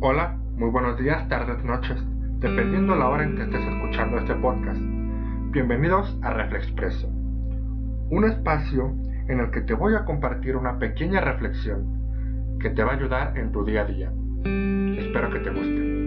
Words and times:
Hola, 0.00 0.36
muy 0.54 0.70
buenos 0.70 0.96
días, 0.96 1.28
tardes, 1.28 1.64
noches, 1.64 2.00
dependiendo 2.38 2.94
la 2.94 3.08
hora 3.08 3.24
en 3.24 3.34
que 3.34 3.42
estés 3.42 3.60
escuchando 3.60 4.18
este 4.18 4.32
podcast. 4.36 4.80
Bienvenidos 5.50 6.16
a 6.22 6.34
Reflexpreso, 6.34 7.08
un 7.08 8.24
espacio 8.24 8.94
en 9.26 9.40
el 9.40 9.50
que 9.50 9.62
te 9.62 9.74
voy 9.74 9.96
a 9.96 10.04
compartir 10.04 10.54
una 10.54 10.78
pequeña 10.78 11.20
reflexión 11.20 12.58
que 12.60 12.70
te 12.70 12.84
va 12.84 12.92
a 12.92 12.94
ayudar 12.94 13.36
en 13.36 13.50
tu 13.50 13.64
día 13.64 13.80
a 13.80 13.84
día. 13.86 14.12
Espero 15.00 15.30
que 15.32 15.40
te 15.40 15.50
guste. 15.50 15.98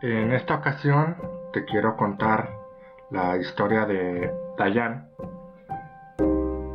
En 0.00 0.32
esta 0.32 0.54
ocasión 0.54 1.16
te 1.52 1.66
quiero 1.66 1.98
contar 1.98 2.63
la 3.10 3.36
historia 3.36 3.86
de 3.86 4.32
Dayan, 4.56 5.08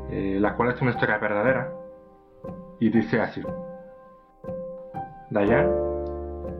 eh, 0.09 0.37
la 0.39 0.55
cual 0.55 0.71
es 0.71 0.81
una 0.81 0.91
historia 0.91 1.17
verdadera, 1.17 1.71
y 2.79 2.89
dice 2.89 3.21
así. 3.21 3.43
Dayan, 5.29 5.67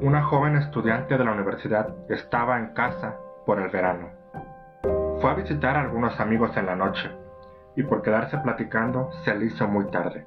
una 0.02 0.24
joven 0.24 0.56
estudiante 0.56 1.18
de 1.18 1.24
la 1.24 1.32
universidad, 1.32 1.96
estaba 2.10 2.58
en 2.58 2.74
casa 2.74 3.16
por 3.46 3.60
el 3.60 3.70
verano. 3.70 4.10
Fue 5.22 5.32
a 5.32 5.36
visitar 5.36 5.76
a 5.76 5.82
algunos 5.82 6.20
amigos 6.20 6.56
en 6.58 6.66
la 6.66 6.76
noche, 6.76 7.10
y 7.76 7.84
por 7.84 8.02
quedarse 8.02 8.38
platicando 8.38 9.12
se 9.24 9.36
le 9.36 9.46
hizo 9.46 9.68
muy 9.68 9.86
tarde, 9.86 10.26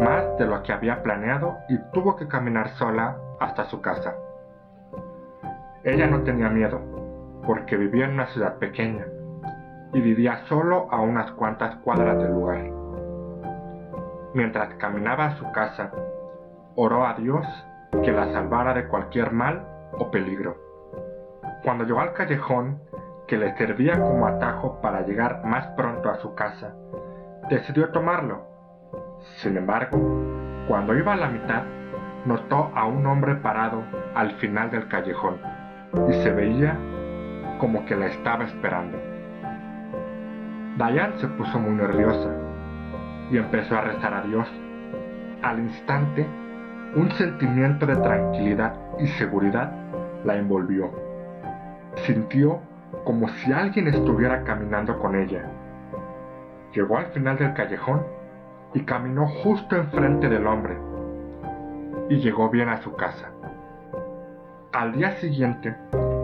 más 0.00 0.36
de 0.38 0.46
lo 0.46 0.62
que 0.62 0.72
había 0.72 1.02
planeado 1.02 1.58
y 1.68 1.78
tuvo 1.92 2.16
que 2.16 2.28
caminar 2.28 2.70
sola 2.76 3.16
hasta 3.40 3.64
su 3.64 3.80
casa. 3.80 4.14
Ella 5.84 6.06
no 6.06 6.22
tenía 6.22 6.48
miedo, 6.48 6.97
porque 7.48 7.78
vivía 7.78 8.04
en 8.04 8.12
una 8.12 8.26
ciudad 8.26 8.58
pequeña 8.58 9.06
y 9.94 10.02
vivía 10.02 10.44
solo 10.50 10.86
a 10.90 11.00
unas 11.00 11.30
cuantas 11.32 11.76
cuadras 11.76 12.18
del 12.18 12.30
lugar. 12.30 12.62
Mientras 14.34 14.74
caminaba 14.74 15.24
a 15.24 15.36
su 15.38 15.50
casa, 15.52 15.90
oró 16.74 17.06
a 17.06 17.14
Dios 17.14 17.46
que 18.04 18.12
la 18.12 18.30
salvara 18.34 18.74
de 18.74 18.86
cualquier 18.86 19.32
mal 19.32 19.66
o 19.92 20.10
peligro. 20.10 20.58
Cuando 21.64 21.84
llegó 21.84 22.00
al 22.00 22.12
callejón 22.12 22.82
que 23.26 23.38
le 23.38 23.56
servía 23.56 23.98
como 23.98 24.26
atajo 24.26 24.82
para 24.82 25.06
llegar 25.06 25.42
más 25.46 25.68
pronto 25.68 26.10
a 26.10 26.16
su 26.16 26.34
casa, 26.34 26.74
decidió 27.48 27.88
tomarlo. 27.92 28.42
Sin 29.36 29.56
embargo, 29.56 29.96
cuando 30.68 30.94
iba 30.94 31.14
a 31.14 31.16
la 31.16 31.30
mitad, 31.30 31.62
notó 32.26 32.70
a 32.74 32.84
un 32.84 33.06
hombre 33.06 33.36
parado 33.36 33.84
al 34.14 34.32
final 34.32 34.70
del 34.70 34.86
callejón 34.88 35.40
y 36.10 36.12
se 36.12 36.30
veía 36.30 36.76
como 37.58 37.84
que 37.84 37.96
la 37.96 38.06
estaba 38.06 38.44
esperando. 38.44 38.98
Diane 40.76 41.18
se 41.18 41.26
puso 41.28 41.58
muy 41.58 41.72
nerviosa 41.72 42.30
y 43.30 43.36
empezó 43.36 43.76
a 43.76 43.82
rezar 43.82 44.14
a 44.14 44.22
Dios. 44.22 44.48
Al 45.42 45.58
instante, 45.58 46.26
un 46.94 47.10
sentimiento 47.12 47.86
de 47.86 47.96
tranquilidad 47.96 48.74
y 48.98 49.06
seguridad 49.08 49.72
la 50.24 50.36
envolvió. 50.36 50.90
Sintió 52.06 52.60
como 53.04 53.28
si 53.28 53.52
alguien 53.52 53.88
estuviera 53.88 54.44
caminando 54.44 54.98
con 54.98 55.16
ella. 55.16 55.44
Llegó 56.72 56.98
al 56.98 57.06
final 57.06 57.38
del 57.38 57.54
callejón 57.54 58.02
y 58.74 58.80
caminó 58.80 59.26
justo 59.26 59.76
enfrente 59.76 60.28
del 60.28 60.46
hombre 60.46 60.76
y 62.08 62.16
llegó 62.16 62.48
bien 62.50 62.68
a 62.68 62.80
su 62.82 62.94
casa. 62.94 63.30
Al 64.72 64.92
día 64.92 65.12
siguiente, 65.16 65.74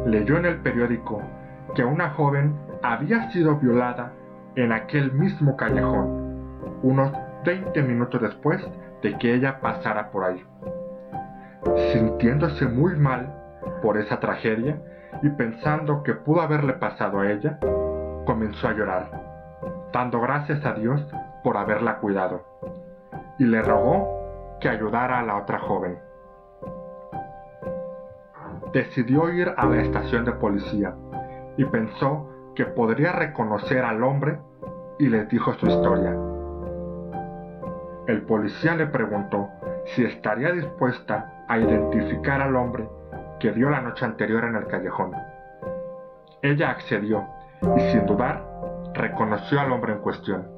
leyó 0.04 0.36
en 0.36 0.46
el 0.46 0.58
periódico 0.58 1.22
que 1.74 1.84
una 1.84 2.10
joven 2.10 2.54
había 2.82 3.30
sido 3.30 3.56
violada 3.56 4.12
en 4.56 4.72
aquel 4.72 5.12
mismo 5.12 5.56
callejón, 5.56 6.58
unos 6.82 7.12
20 7.44 7.82
minutos 7.82 8.20
después 8.20 8.62
de 9.02 9.16
que 9.18 9.34
ella 9.34 9.60
pasara 9.60 10.10
por 10.10 10.24
ahí. 10.24 10.44
Sintiéndose 11.92 12.66
muy 12.66 12.96
mal 12.96 13.34
por 13.82 13.96
esa 13.96 14.20
tragedia 14.20 14.78
y 15.22 15.30
pensando 15.30 16.02
que 16.02 16.14
pudo 16.14 16.42
haberle 16.42 16.74
pasado 16.74 17.20
a 17.20 17.30
ella, 17.30 17.58
comenzó 18.26 18.68
a 18.68 18.72
llorar, 18.72 19.10
dando 19.92 20.20
gracias 20.20 20.64
a 20.64 20.74
Dios 20.74 21.04
por 21.42 21.56
haberla 21.56 21.96
cuidado, 21.96 22.42
y 23.38 23.44
le 23.44 23.62
rogó 23.62 24.58
que 24.60 24.68
ayudara 24.68 25.18
a 25.18 25.22
la 25.22 25.36
otra 25.36 25.58
joven 25.58 25.98
decidió 28.74 29.32
ir 29.32 29.54
a 29.56 29.66
la 29.66 29.80
estación 29.80 30.24
de 30.24 30.32
policía 30.32 30.94
y 31.56 31.64
pensó 31.64 32.28
que 32.56 32.66
podría 32.66 33.12
reconocer 33.12 33.84
al 33.84 34.02
hombre 34.02 34.38
y 34.98 35.08
le 35.08 35.26
dijo 35.26 35.54
su 35.54 35.66
historia. 35.66 36.12
El 38.08 38.22
policía 38.22 38.74
le 38.74 38.86
preguntó 38.88 39.48
si 39.86 40.04
estaría 40.04 40.50
dispuesta 40.50 41.44
a 41.48 41.58
identificar 41.58 42.42
al 42.42 42.56
hombre 42.56 42.88
que 43.38 43.52
vio 43.52 43.70
la 43.70 43.80
noche 43.80 44.04
anterior 44.04 44.44
en 44.44 44.56
el 44.56 44.66
callejón. 44.66 45.12
Ella 46.42 46.70
accedió 46.70 47.24
y 47.76 47.80
sin 47.92 48.04
dudar 48.06 48.44
reconoció 48.92 49.60
al 49.60 49.70
hombre 49.70 49.92
en 49.92 50.00
cuestión. 50.00 50.48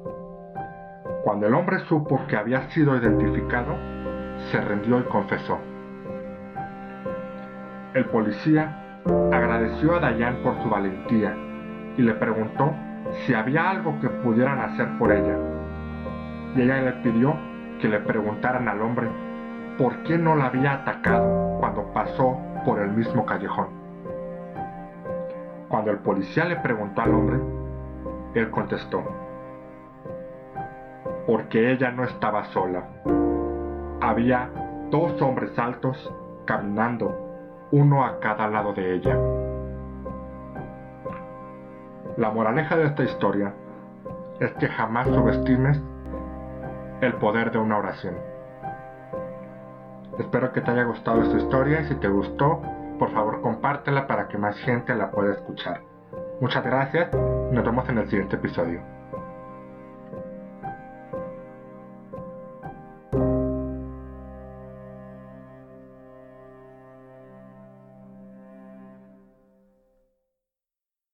Cuando 1.23 1.45
el 1.45 1.53
hombre 1.53 1.79
supo 1.81 2.25
que 2.27 2.35
había 2.35 2.67
sido 2.71 2.97
identificado, 2.97 3.75
se 4.51 4.59
rindió 4.61 4.99
y 4.99 5.03
confesó. 5.03 5.76
El 7.97 8.05
policía 8.05 9.01
agradeció 9.31 9.95
a 9.95 9.99
Dayan 9.99 10.35
por 10.43 10.61
su 10.61 10.69
valentía 10.69 11.35
y 11.97 12.03
le 12.03 12.13
preguntó 12.13 12.71
si 13.25 13.33
había 13.33 13.71
algo 13.71 13.99
que 13.99 14.07
pudieran 14.07 14.59
hacer 14.59 14.87
por 14.99 15.11
ella. 15.11 15.35
Y 16.55 16.61
ella 16.61 16.79
le 16.83 16.91
pidió 17.01 17.35
que 17.81 17.87
le 17.87 17.99
preguntaran 18.01 18.67
al 18.67 18.83
hombre 18.83 19.09
por 19.79 20.03
qué 20.03 20.15
no 20.15 20.35
la 20.35 20.45
había 20.45 20.73
atacado 20.73 21.57
cuando 21.59 21.91
pasó 21.91 22.37
por 22.63 22.79
el 22.79 22.91
mismo 22.91 23.25
callejón. 23.25 23.69
Cuando 25.67 25.89
el 25.89 25.97
policía 25.97 26.45
le 26.45 26.57
preguntó 26.57 27.01
al 27.01 27.15
hombre, 27.15 27.39
él 28.35 28.51
contestó, 28.51 29.03
porque 31.25 31.71
ella 31.71 31.89
no 31.89 32.03
estaba 32.03 32.45
sola. 32.45 32.83
Había 34.01 34.51
dos 34.91 35.19
hombres 35.19 35.57
altos 35.57 36.13
caminando 36.45 37.26
uno 37.71 38.05
a 38.05 38.19
cada 38.19 38.47
lado 38.47 38.73
de 38.73 38.95
ella. 38.95 39.17
La 42.17 42.31
moraleja 42.31 42.77
de 42.77 42.85
esta 42.85 43.03
historia 43.03 43.53
es 44.39 44.51
que 44.53 44.67
jamás 44.67 45.07
subestimes 45.07 45.81
el 47.01 47.13
poder 47.15 47.51
de 47.51 47.59
una 47.59 47.77
oración. 47.77 48.15
Espero 50.19 50.51
que 50.51 50.61
te 50.61 50.71
haya 50.71 50.83
gustado 50.83 51.21
esta 51.21 51.37
historia 51.37 51.81
y 51.81 51.85
si 51.85 51.95
te 51.95 52.07
gustó, 52.07 52.61
por 52.97 53.11
favor 53.11 53.41
compártela 53.41 54.07
para 54.07 54.27
que 54.27 54.37
más 54.37 54.57
gente 54.59 54.95
la 54.95 55.11
pueda 55.11 55.33
escuchar. 55.33 55.81
Muchas 56.41 56.63
gracias, 56.63 57.13
nos 57.51 57.63
vemos 57.63 57.87
en 57.89 57.99
el 57.99 58.09
siguiente 58.09 58.35
episodio. 58.35 58.96